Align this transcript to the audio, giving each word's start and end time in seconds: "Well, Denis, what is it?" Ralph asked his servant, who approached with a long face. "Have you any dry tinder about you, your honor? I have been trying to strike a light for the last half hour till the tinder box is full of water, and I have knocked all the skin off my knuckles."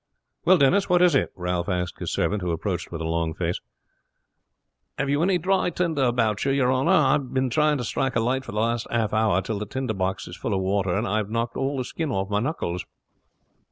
"Well, 0.45 0.57
Denis, 0.57 0.89
what 0.89 1.03
is 1.03 1.13
it?" 1.13 1.29
Ralph 1.35 1.69
asked 1.69 1.99
his 1.99 2.11
servant, 2.11 2.41
who 2.41 2.49
approached 2.49 2.91
with 2.91 3.01
a 3.01 3.07
long 3.07 3.35
face. 3.35 3.59
"Have 4.97 5.11
you 5.11 5.21
any 5.21 5.37
dry 5.37 5.69
tinder 5.69 6.05
about 6.05 6.43
you, 6.43 6.51
your 6.51 6.71
honor? 6.71 6.89
I 6.91 7.11
have 7.11 7.35
been 7.35 7.51
trying 7.51 7.77
to 7.77 7.83
strike 7.83 8.15
a 8.15 8.19
light 8.19 8.43
for 8.43 8.51
the 8.51 8.61
last 8.61 8.87
half 8.89 9.13
hour 9.13 9.43
till 9.43 9.59
the 9.59 9.67
tinder 9.67 9.93
box 9.93 10.27
is 10.27 10.35
full 10.35 10.55
of 10.55 10.61
water, 10.61 10.95
and 10.95 11.07
I 11.07 11.17
have 11.17 11.29
knocked 11.29 11.55
all 11.55 11.77
the 11.77 11.83
skin 11.85 12.09
off 12.09 12.31
my 12.31 12.39
knuckles." 12.39 12.83